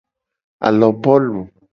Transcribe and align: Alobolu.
Alobolu. 0.69 1.43